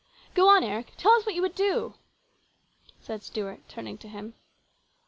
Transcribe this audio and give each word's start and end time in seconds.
"Go 0.33 0.49
on, 0.49 0.63
Eric, 0.63 0.93
tell 0.97 1.11
us 1.13 1.27
what 1.27 1.35
you 1.35 1.43
would 1.43 1.53
do," 1.53 1.93
said 2.99 3.21
Stuart, 3.21 3.69
turning 3.69 3.99
to 3.99 4.07
him. 4.07 4.33